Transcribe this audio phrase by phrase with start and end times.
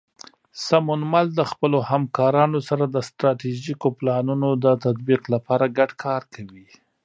[0.65, 6.67] سمونمل د خپلو همکارانو سره د ستراتیژیکو پلانونو د تطبیق لپاره ګډ کار کوي.